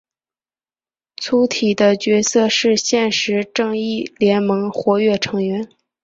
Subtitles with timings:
[1.15, 5.69] 粗体的角色是现时正义联盟活跃成员。